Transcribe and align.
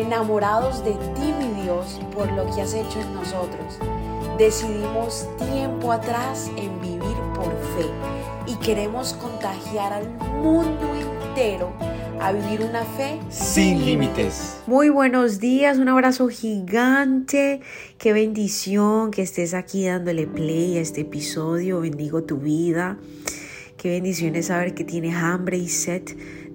enamorados 0.00 0.84
de 0.84 0.92
ti, 0.92 1.32
mi 1.38 1.62
Dios, 1.62 2.00
por 2.14 2.30
lo 2.32 2.44
que 2.54 2.62
has 2.62 2.74
hecho 2.74 3.00
en 3.00 3.14
nosotros. 3.14 3.78
Decidimos 4.38 5.28
tiempo 5.38 5.92
atrás 5.92 6.50
en 6.56 6.80
vivir 6.80 7.16
por 7.34 7.50
fe 7.76 7.86
y 8.46 8.54
queremos 8.56 9.12
contagiar 9.14 9.92
al 9.92 10.08
mundo 10.42 10.94
entero 10.94 11.72
a 12.20 12.32
vivir 12.32 12.62
una 12.62 12.84
fe 12.84 13.18
sin 13.30 13.84
límites. 13.84 14.60
Muy 14.66 14.88
buenos 14.88 15.40
días, 15.40 15.78
un 15.78 15.88
abrazo 15.88 16.28
gigante. 16.28 17.60
Qué 17.98 18.12
bendición 18.12 19.10
que 19.10 19.22
estés 19.22 19.54
aquí 19.54 19.86
dándole 19.86 20.26
play 20.26 20.78
a 20.78 20.80
este 20.80 21.02
episodio. 21.02 21.80
Bendigo 21.80 22.24
tu 22.24 22.38
vida. 22.38 22.98
Qué 23.76 23.88
bendición 23.88 24.36
es 24.36 24.46
saber 24.46 24.74
que 24.74 24.84
tienes 24.84 25.16
hambre 25.16 25.56
y 25.56 25.68
sed 25.68 26.02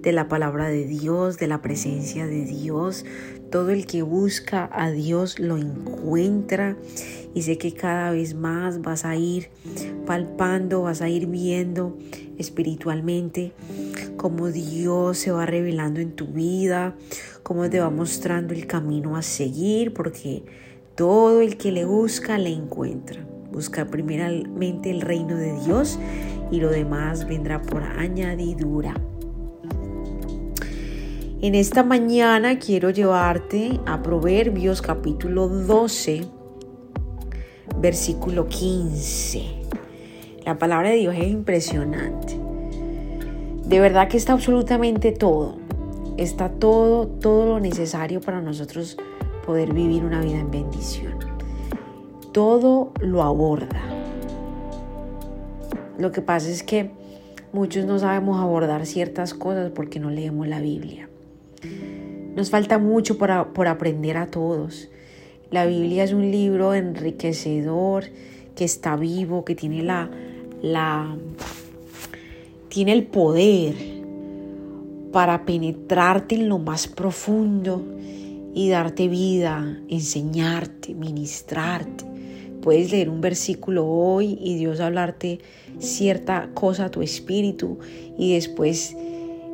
de 0.06 0.12
la 0.12 0.28
palabra 0.28 0.68
de 0.68 0.84
Dios, 0.84 1.36
de 1.36 1.48
la 1.48 1.60
presencia 1.62 2.28
de 2.28 2.44
Dios. 2.44 3.04
Todo 3.50 3.70
el 3.70 3.86
que 3.86 4.02
busca 4.02 4.70
a 4.72 4.92
Dios 4.92 5.40
lo 5.40 5.56
encuentra 5.56 6.76
y 7.34 7.42
sé 7.42 7.58
que 7.58 7.74
cada 7.74 8.12
vez 8.12 8.34
más 8.36 8.82
vas 8.82 9.04
a 9.04 9.16
ir 9.16 9.48
palpando, 10.06 10.82
vas 10.82 11.02
a 11.02 11.08
ir 11.08 11.26
viendo 11.26 11.98
espiritualmente 12.38 13.52
cómo 14.16 14.52
Dios 14.52 15.18
se 15.18 15.32
va 15.32 15.44
revelando 15.44 15.98
en 15.98 16.12
tu 16.12 16.28
vida, 16.28 16.94
cómo 17.42 17.68
te 17.68 17.80
va 17.80 17.90
mostrando 17.90 18.54
el 18.54 18.68
camino 18.68 19.16
a 19.16 19.22
seguir, 19.22 19.92
porque 19.92 20.44
todo 20.94 21.40
el 21.40 21.56
que 21.56 21.72
le 21.72 21.84
busca 21.84 22.38
le 22.38 22.50
encuentra. 22.50 23.26
Busca 23.50 23.86
primeramente 23.86 24.88
el 24.88 25.00
reino 25.00 25.36
de 25.36 25.58
Dios 25.64 25.98
y 26.52 26.60
lo 26.60 26.70
demás 26.70 27.26
vendrá 27.26 27.60
por 27.60 27.82
añadidura. 27.82 28.94
En 31.46 31.54
esta 31.54 31.84
mañana 31.84 32.58
quiero 32.58 32.90
llevarte 32.90 33.78
a 33.86 34.02
Proverbios 34.02 34.82
capítulo 34.82 35.46
12, 35.46 36.26
versículo 37.80 38.48
15. 38.48 39.44
La 40.44 40.58
palabra 40.58 40.88
de 40.88 40.96
Dios 40.96 41.14
es 41.16 41.28
impresionante. 41.28 42.36
De 43.64 43.78
verdad 43.78 44.08
que 44.08 44.16
está 44.16 44.32
absolutamente 44.32 45.12
todo. 45.12 45.58
Está 46.16 46.48
todo, 46.48 47.06
todo 47.06 47.46
lo 47.46 47.60
necesario 47.60 48.20
para 48.20 48.40
nosotros 48.40 48.96
poder 49.46 49.72
vivir 49.72 50.04
una 50.04 50.20
vida 50.20 50.40
en 50.40 50.50
bendición. 50.50 51.14
Todo 52.32 52.90
lo 52.98 53.22
aborda. 53.22 53.82
Lo 55.96 56.10
que 56.10 56.22
pasa 56.22 56.50
es 56.50 56.64
que 56.64 56.90
muchos 57.52 57.84
no 57.84 58.00
sabemos 58.00 58.40
abordar 58.40 58.84
ciertas 58.84 59.32
cosas 59.32 59.70
porque 59.70 60.00
no 60.00 60.10
leemos 60.10 60.48
la 60.48 60.58
Biblia. 60.58 61.08
Nos 62.34 62.50
falta 62.50 62.78
mucho 62.78 63.16
por, 63.16 63.30
aprender 63.30 64.16
a 64.16 64.26
todos. 64.26 64.88
La 65.50 65.64
Biblia 65.64 66.04
es 66.04 66.12
un 66.12 66.30
libro 66.30 66.74
enriquecedor, 66.74 68.04
que 68.54 68.64
está 68.64 68.96
vivo, 68.96 69.44
que 69.44 69.54
tiene 69.54 69.82
la, 69.82 70.10
la 70.62 71.16
tiene 72.68 72.92
el 72.92 73.04
poder 73.04 73.74
para 75.12 75.46
penetrarte 75.46 76.34
en 76.34 76.48
lo 76.48 76.58
más 76.58 76.88
profundo 76.88 77.82
y 78.54 78.68
darte 78.68 79.08
vida, 79.08 79.80
enseñarte, 79.88 80.94
ministrarte. 80.94 82.04
Puedes 82.60 82.90
leer 82.90 83.08
un 83.08 83.20
versículo 83.20 83.86
hoy 83.86 84.38
y 84.42 84.56
Dios 84.56 84.80
hablarte 84.80 85.38
cierta 85.78 86.50
cosa 86.52 86.86
a 86.86 86.90
tu 86.90 87.00
espíritu 87.00 87.78
y 88.18 88.34
después 88.34 88.96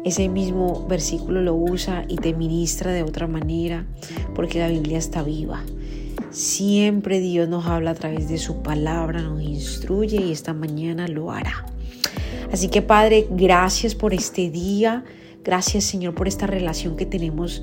ese 0.05 0.29
mismo 0.29 0.85
versículo 0.89 1.43
lo 1.43 1.55
usa 1.55 2.05
y 2.09 2.17
te 2.17 2.35
ministra 2.35 2.93
de 2.93 3.03
otra 3.03 3.27
manera 3.27 3.87
porque 4.35 4.59
la 4.59 4.69
Biblia 4.69 4.99
está 4.99 5.23
viva. 5.23 5.63
Siempre 6.31 7.21
Dios 7.21 7.49
nos 7.49 7.67
habla 7.67 7.93
a 7.93 7.95
través 7.95 8.29
de 8.29 8.39
su 8.39 8.63
palabra, 8.63 9.23
nos 9.23 9.43
instruye 9.43 10.21
y 10.21 10.33
esta 10.33 10.55
mañana 10.55 11.07
lo 11.07 11.31
hará. 11.31 11.67
Así 12.51 12.69
que 12.69 12.83
Padre, 12.83 13.27
gracias 13.31 13.95
por 13.95 14.13
este 14.13 14.51
día. 14.51 15.05
Gracias 15.45 15.85
Señor 15.85 16.15
por 16.15 16.27
esta 16.27 16.47
relación 16.47 16.97
que 16.97 17.07
tenemos 17.07 17.63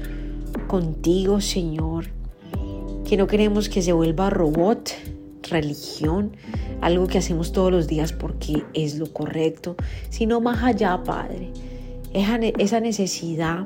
contigo, 0.67 1.41
Señor. 1.41 2.05
Que 3.07 3.17
no 3.17 3.27
queremos 3.27 3.69
que 3.69 3.81
se 3.81 3.91
vuelva 3.91 4.29
robot, 4.29 4.91
religión, 5.49 6.37
algo 6.79 7.07
que 7.07 7.17
hacemos 7.17 7.51
todos 7.51 7.71
los 7.71 7.87
días 7.87 8.13
porque 8.13 8.63
es 8.73 8.97
lo 8.97 9.11
correcto, 9.11 9.75
sino 10.09 10.39
más 10.39 10.63
allá, 10.63 11.01
Padre 11.03 11.51
esa 12.13 12.79
necesidad 12.79 13.65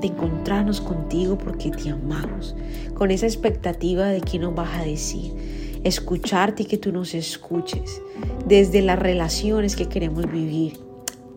de 0.00 0.08
encontrarnos 0.08 0.80
contigo 0.80 1.36
porque 1.38 1.70
te 1.70 1.90
amamos, 1.90 2.54
con 2.94 3.10
esa 3.10 3.26
expectativa 3.26 4.06
de 4.06 4.20
que 4.20 4.38
nos 4.38 4.54
vas 4.54 4.78
a 4.78 4.84
decir, 4.84 5.32
escucharte 5.84 6.64
y 6.64 6.66
que 6.66 6.78
tú 6.78 6.92
nos 6.92 7.14
escuches, 7.14 8.00
desde 8.46 8.82
las 8.82 8.98
relaciones 8.98 9.76
que 9.76 9.86
queremos 9.86 10.30
vivir. 10.30 10.78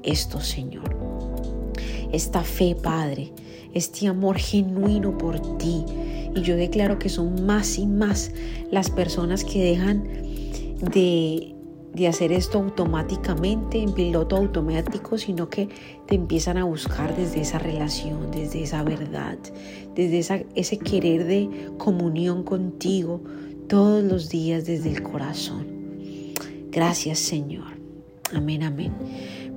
Esto, 0.03 0.39
Señor, 0.41 0.95
esta 2.11 2.41
fe, 2.41 2.75
Padre, 2.75 3.31
este 3.73 4.07
amor 4.07 4.37
genuino 4.37 5.17
por 5.17 5.57
ti. 5.57 5.85
Y 6.35 6.41
yo 6.41 6.55
declaro 6.55 6.97
que 6.97 7.09
son 7.09 7.45
más 7.45 7.77
y 7.77 7.85
más 7.85 8.31
las 8.71 8.89
personas 8.89 9.43
que 9.43 9.63
dejan 9.63 10.03
de 10.93 11.55
de 11.93 12.07
hacer 12.07 12.31
esto 12.31 12.59
automáticamente, 12.59 13.81
en 13.81 13.93
piloto 13.93 14.37
automático, 14.37 15.17
sino 15.17 15.49
que 15.49 15.67
te 16.07 16.15
empiezan 16.15 16.57
a 16.57 16.63
buscar 16.63 17.15
desde 17.15 17.41
esa 17.41 17.59
relación, 17.59 18.31
desde 18.31 18.63
esa 18.63 18.83
verdad, 18.83 19.37
desde 19.95 20.45
ese 20.55 20.77
querer 20.77 21.25
de 21.25 21.49
comunión 21.77 22.43
contigo 22.43 23.21
todos 23.67 24.03
los 24.03 24.29
días 24.29 24.65
desde 24.65 24.89
el 24.89 25.03
corazón. 25.03 25.67
Gracias 26.71 27.19
Señor. 27.19 27.67
Amén, 28.33 28.63
amén. 28.63 28.93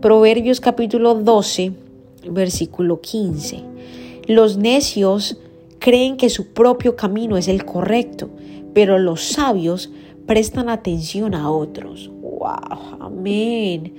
Proverbios 0.00 0.60
capítulo 0.60 1.14
12, 1.14 1.72
versículo 2.30 3.00
15. 3.00 3.62
Los 4.26 4.56
necios 4.56 5.38
creen 5.78 6.16
que 6.16 6.30
su 6.30 6.48
propio 6.48 6.96
camino 6.96 7.36
es 7.36 7.46
el 7.46 7.64
correcto, 7.64 8.30
pero 8.72 8.98
los 8.98 9.22
sabios 9.22 9.90
prestan 10.26 10.68
atención 10.68 11.34
a 11.34 11.50
otros. 11.50 12.10
¡Wow! 12.44 12.99
Amén. 13.00 13.94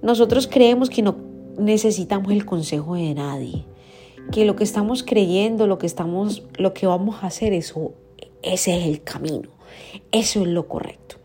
Nosotros 0.00 0.46
creemos 0.46 0.88
que 0.88 1.02
no 1.02 1.14
necesitamos 1.58 2.32
el 2.32 2.46
consejo 2.46 2.94
de 2.94 3.12
nadie, 3.12 3.66
que 4.32 4.46
lo 4.46 4.56
que 4.56 4.64
estamos 4.64 5.02
creyendo, 5.02 5.66
lo 5.66 5.76
que 5.76 5.84
estamos, 5.84 6.42
lo 6.56 6.72
que 6.72 6.86
vamos 6.86 7.22
a 7.22 7.26
hacer, 7.26 7.52
eso, 7.52 7.92
ese 8.42 8.78
es 8.78 8.86
el 8.86 9.02
camino, 9.02 9.50
eso 10.10 10.40
es 10.40 10.48
lo 10.48 10.68
correcto. 10.68 11.16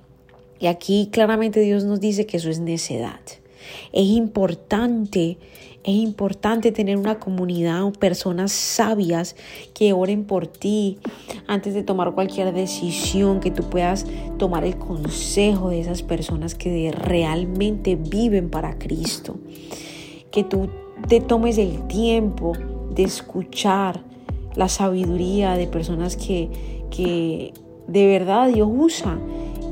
Y 0.60 0.68
aquí 0.68 1.08
claramente 1.10 1.62
Dios 1.62 1.86
nos 1.86 2.02
dice 2.02 2.26
que 2.26 2.36
eso 2.36 2.50
es 2.50 2.60
necedad. 2.60 3.22
Es 3.94 4.08
importante 4.08 5.38
es 5.90 5.96
importante 5.96 6.72
tener 6.72 6.98
una 6.98 7.20
comunidad 7.20 7.92
personas 7.94 8.52
sabias 8.52 9.36
que 9.74 9.94
oren 9.94 10.26
por 10.26 10.48
ti 10.48 11.00
antes 11.48 11.74
de 11.74 11.84
tomar 11.84 12.14
cualquier 12.14 12.54
decisión, 12.54 13.40
que 13.40 13.52
tú 13.52 13.64
puedas 13.64 14.06
tomar 14.38 14.64
el 14.64 14.78
consejo 14.78 15.70
de 15.70 15.80
esas 15.80 16.04
personas 16.04 16.56
que 16.56 16.92
realmente 16.92 17.96
viven 17.96 18.50
para 18.50 18.78
Cristo. 18.78 19.38
Que 20.32 20.44
tú 20.44 20.70
te 21.08 21.22
tomes 21.22 21.58
el 21.58 21.88
tiempo 21.88 22.54
de 22.94 23.04
escuchar 23.04 24.04
la 24.56 24.68
sabiduría 24.68 25.54
de 25.54 25.68
personas 25.68 26.16
que, 26.16 26.50
que 26.92 27.54
de 27.88 28.08
verdad 28.08 28.50
Dios 28.54 28.70
usa 28.72 29.18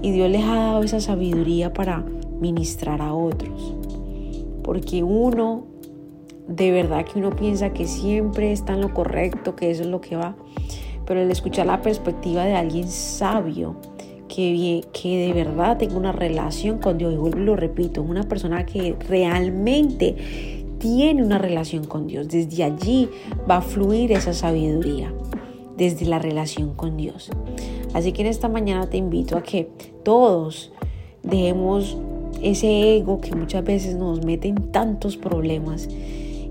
y 0.01 0.11
Dios 0.11 0.29
les 0.29 0.43
ha 0.43 0.55
dado 0.55 0.83
esa 0.83 0.99
sabiduría 0.99 1.73
para 1.73 2.03
ministrar 2.39 3.01
a 3.01 3.13
otros. 3.13 3.75
Porque 4.63 5.03
uno 5.03 5.66
de 6.47 6.71
verdad 6.71 7.05
que 7.05 7.19
uno 7.19 7.35
piensa 7.35 7.73
que 7.73 7.87
siempre 7.87 8.51
está 8.51 8.73
en 8.73 8.81
lo 8.81 8.93
correcto, 8.93 9.55
que 9.55 9.69
eso 9.69 9.83
es 9.83 9.89
lo 9.89 10.01
que 10.01 10.15
va. 10.15 10.35
Pero 11.05 11.21
el 11.21 11.31
escuchar 11.31 11.65
la 11.65 11.81
perspectiva 11.81 12.45
de 12.45 12.55
alguien 12.55 12.87
sabio, 12.89 13.75
que, 14.27 14.83
que 14.93 15.27
de 15.27 15.33
verdad 15.33 15.77
tenga 15.77 15.95
una 15.95 16.11
relación 16.11 16.79
con 16.79 16.97
Dios, 16.97 17.13
y 17.13 17.17
vuelvo 17.17 17.39
y 17.39 17.45
lo 17.45 17.55
repito, 17.55 18.01
una 18.01 18.23
persona 18.23 18.65
que 18.65 18.95
realmente 19.07 20.15
tiene 20.79 21.23
una 21.23 21.37
relación 21.37 21.85
con 21.85 22.07
Dios, 22.07 22.27
desde 22.27 22.63
allí 22.63 23.09
va 23.49 23.57
a 23.57 23.61
fluir 23.61 24.11
esa 24.11 24.33
sabiduría, 24.33 25.13
desde 25.75 26.05
la 26.05 26.19
relación 26.19 26.73
con 26.75 26.97
Dios. 26.97 27.29
Así 27.93 28.11
que 28.11 28.21
en 28.21 28.27
esta 28.27 28.47
mañana 28.47 28.89
te 28.89 28.97
invito 28.97 29.37
a 29.37 29.43
que 29.43 29.69
todos 30.03 30.71
dejemos 31.23 31.97
ese 32.41 32.97
ego 32.97 33.19
que 33.19 33.35
muchas 33.35 33.63
veces 33.63 33.95
nos 33.95 34.23
mete 34.23 34.49
en 34.49 34.71
tantos 34.71 35.17
problemas 35.17 35.89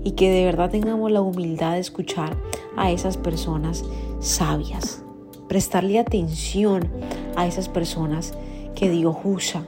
y 0.07 0.11
que 0.11 0.29
de 0.29 0.45
verdad 0.45 0.71
tengamos 0.71 1.11
la 1.11 1.19
humildad 1.19 1.73
de 1.73 1.79
escuchar 1.79 2.37
a 2.77 2.91
esas 2.91 3.17
personas 3.17 3.83
sabias, 4.21 5.03
prestarle 5.49 5.99
atención 5.99 6.89
a 7.35 7.45
esas 7.45 7.67
personas 7.67 8.33
que 8.73 8.89
Dios 8.89 9.17
usa 9.25 9.67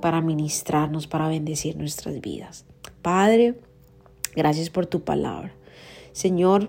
para 0.00 0.20
ministrarnos, 0.20 1.06
para 1.06 1.28
bendecir 1.28 1.76
nuestras 1.76 2.20
vidas. 2.20 2.64
Padre, 3.02 3.60
gracias 4.34 4.68
por 4.68 4.86
tu 4.86 5.02
palabra. 5.02 5.52
Señor, 6.10 6.68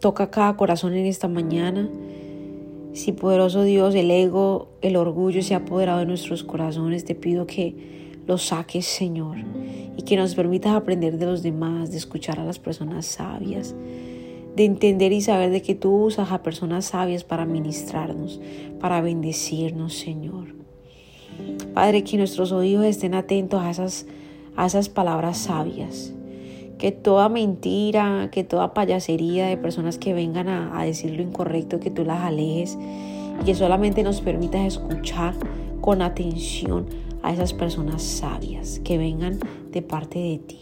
Toca 0.00 0.30
cada 0.30 0.56
corazón 0.56 0.94
en 0.94 1.06
esta 1.06 1.26
mañana. 1.26 1.88
Si 2.92 3.10
poderoso 3.10 3.64
Dios, 3.64 3.96
el 3.96 4.12
ego, 4.12 4.68
el 4.80 4.94
orgullo 4.94 5.42
se 5.42 5.54
ha 5.54 5.58
apoderado 5.58 5.98
de 5.98 6.06
nuestros 6.06 6.44
corazones, 6.44 7.04
te 7.04 7.16
pido 7.16 7.46
que 7.46 8.20
lo 8.26 8.38
saques, 8.38 8.86
Señor, 8.86 9.38
y 9.98 10.02
que 10.02 10.16
nos 10.16 10.36
permitas 10.36 10.74
aprender 10.74 11.18
de 11.18 11.26
los 11.26 11.42
demás, 11.42 11.90
de 11.90 11.96
escuchar 11.96 12.38
a 12.38 12.44
las 12.44 12.60
personas 12.60 13.04
sabias, 13.04 13.74
de 14.54 14.64
entender 14.64 15.12
y 15.12 15.20
saber 15.20 15.50
de 15.50 15.60
que 15.60 15.74
tú 15.74 15.92
usas 16.04 16.30
a 16.30 16.44
personas 16.44 16.84
sabias 16.84 17.24
para 17.24 17.44
ministrarnos, 17.44 18.40
para 18.78 19.00
bendecirnos, 19.00 19.94
Señor. 19.94 20.54
Padre, 21.74 22.04
que 22.04 22.16
nuestros 22.16 22.52
oídos 22.52 22.86
estén 22.86 23.14
atentos 23.14 23.60
a 23.60 23.70
esas, 23.70 24.06
a 24.56 24.66
esas 24.66 24.88
palabras 24.88 25.36
sabias. 25.36 26.14
Que 26.78 26.92
toda 26.92 27.28
mentira, 27.28 28.28
que 28.30 28.44
toda 28.44 28.74
payasería 28.74 29.48
de 29.48 29.56
personas 29.56 29.98
que 29.98 30.14
vengan 30.14 30.48
a, 30.48 30.80
a 30.80 30.84
decir 30.84 31.10
lo 31.10 31.22
incorrecto, 31.22 31.80
que 31.80 31.90
tú 31.90 32.04
las 32.04 32.20
alejes 32.20 32.78
y 33.40 33.44
que 33.44 33.56
solamente 33.56 34.04
nos 34.04 34.20
permitas 34.20 34.64
escuchar 34.64 35.34
con 35.80 36.02
atención 36.02 36.86
a 37.28 37.32
esas 37.32 37.52
personas 37.52 38.02
sabias 38.02 38.80
que 38.82 38.96
vengan 38.96 39.38
de 39.70 39.82
parte 39.82 40.18
de 40.18 40.38
ti. 40.38 40.60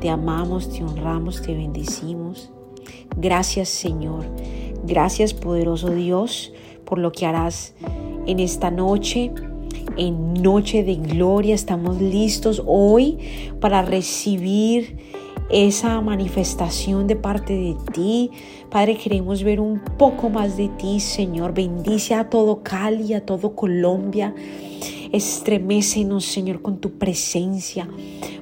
Te 0.00 0.08
amamos, 0.08 0.70
te 0.70 0.84
honramos, 0.84 1.42
te 1.42 1.52
bendecimos. 1.52 2.52
Gracias 3.16 3.70
Señor. 3.70 4.24
Gracias 4.84 5.34
poderoso 5.34 5.90
Dios 5.90 6.52
por 6.84 7.00
lo 7.00 7.10
que 7.10 7.26
harás 7.26 7.74
en 8.26 8.38
esta 8.38 8.70
noche 8.70 9.32
en 9.96 10.34
noche 10.34 10.84
de 10.84 10.94
gloria. 10.94 11.56
Estamos 11.56 12.00
listos 12.00 12.62
hoy 12.66 13.18
para 13.60 13.82
recibir 13.82 14.96
esa 15.50 16.00
manifestación 16.00 17.08
de 17.08 17.16
parte 17.16 17.52
de 17.52 17.76
ti. 17.92 18.30
Padre, 18.70 18.96
queremos 18.96 19.42
ver 19.42 19.58
un 19.58 19.80
poco 19.98 20.30
más 20.30 20.56
de 20.56 20.68
ti, 20.68 21.00
Señor. 21.00 21.52
Bendice 21.52 22.14
a 22.14 22.30
todo 22.30 22.62
Cali, 22.62 23.12
a 23.14 23.26
todo 23.26 23.56
Colombia. 23.56 24.34
Estremecenos, 25.14 26.24
Señor, 26.24 26.60
con 26.60 26.78
tu 26.78 26.98
presencia. 26.98 27.88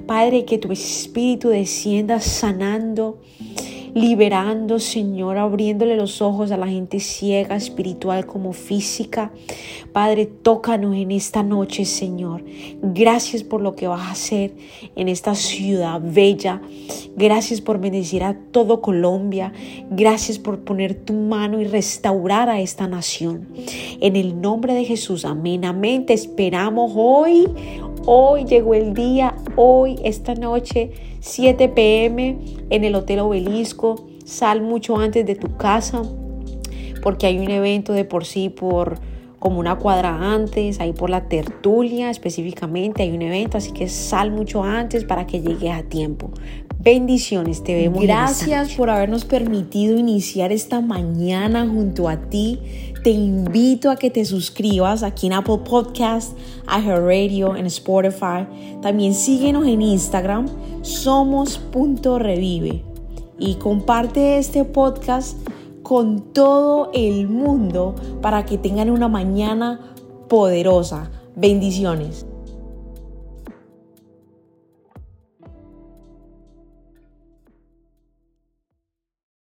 Padre, 0.07 0.43
que 0.43 0.57
tu 0.57 0.71
espíritu 0.71 1.49
descienda 1.49 2.19
sanando 2.19 3.21
liberando, 3.93 4.79
Señor, 4.79 5.37
abriéndole 5.37 5.95
los 5.95 6.21
ojos 6.21 6.51
a 6.51 6.57
la 6.57 6.67
gente 6.67 6.99
ciega, 6.99 7.55
espiritual 7.55 8.25
como 8.25 8.53
física. 8.53 9.31
Padre, 9.91 10.25
tócanos 10.25 10.95
en 10.95 11.11
esta 11.11 11.43
noche, 11.43 11.85
Señor. 11.85 12.43
Gracias 12.81 13.43
por 13.43 13.61
lo 13.61 13.75
que 13.75 13.87
vas 13.87 14.01
a 14.01 14.11
hacer 14.11 14.53
en 14.95 15.07
esta 15.07 15.35
ciudad 15.35 16.01
bella. 16.03 16.61
Gracias 17.15 17.61
por 17.61 17.79
bendecir 17.79 18.23
a 18.23 18.37
todo 18.51 18.81
Colombia. 18.81 19.53
Gracias 19.91 20.39
por 20.39 20.59
poner 20.59 20.95
tu 20.95 21.13
mano 21.13 21.61
y 21.61 21.65
restaurar 21.65 22.49
a 22.49 22.59
esta 22.59 22.87
nación. 22.87 23.47
En 24.01 24.15
el 24.15 24.41
nombre 24.41 24.73
de 24.73 24.85
Jesús, 24.85 25.25
amén, 25.25 25.65
amén. 25.65 26.05
Te 26.05 26.13
esperamos 26.13 26.91
hoy. 26.95 27.47
Hoy 28.05 28.43
llegó 28.43 28.73
el 28.73 28.93
día, 28.93 29.33
hoy, 29.55 29.95
esta 30.03 30.35
noche, 30.35 30.91
7 31.19 31.69
pm 31.69 32.37
en 32.69 32.83
el 32.83 32.95
Hotel 32.95 33.19
Obelisco. 33.19 34.07
Sal 34.25 34.61
mucho 34.61 34.97
antes 34.97 35.25
de 35.25 35.35
tu 35.35 35.57
casa 35.57 36.01
porque 37.03 37.27
hay 37.27 37.37
un 37.37 37.51
evento 37.51 37.93
de 37.93 38.05
por 38.05 38.25
sí 38.25 38.49
por 38.49 38.99
como 39.37 39.59
una 39.59 39.75
cuadra 39.77 40.33
antes, 40.33 40.79
ahí 40.79 40.93
por 40.93 41.09
la 41.09 41.27
tertulia 41.27 42.09
específicamente 42.09 43.03
hay 43.03 43.11
un 43.11 43.21
evento, 43.21 43.57
así 43.57 43.73
que 43.73 43.89
sal 43.89 44.31
mucho 44.31 44.63
antes 44.63 45.03
para 45.03 45.27
que 45.27 45.41
llegues 45.41 45.73
a 45.73 45.83
tiempo. 45.83 46.31
Bendiciones, 46.83 47.63
te 47.63 47.75
vemos. 47.75 48.03
Gracias 48.03 48.73
por 48.73 48.89
habernos 48.89 49.23
permitido 49.23 49.97
iniciar 49.97 50.51
esta 50.51 50.81
mañana 50.81 51.65
junto 51.65 52.09
a 52.09 52.17
ti. 52.17 52.59
Te 53.05 53.09
invito 53.09 53.89
a 53.89 53.95
que 53.95 54.09
te 54.09 54.25
suscribas 54.25 55.01
aquí 55.01 55.27
en 55.27 55.33
Apple 55.33 55.59
Podcast, 55.59 56.37
Radio, 56.67 57.55
en 57.55 57.67
Spotify. 57.67 58.45
También 58.81 59.13
síguenos 59.13 59.65
en 59.65 59.81
Instagram, 59.81 60.47
somos.revive. 60.81 62.83
Y 63.39 63.55
comparte 63.55 64.37
este 64.37 64.65
podcast 64.65 65.37
con 65.83 66.33
todo 66.33 66.91
el 66.93 67.29
mundo 67.29 67.95
para 68.21 68.45
que 68.45 68.57
tengan 68.57 68.89
una 68.89 69.07
mañana 69.07 69.95
poderosa. 70.27 71.09
Bendiciones. 71.37 72.25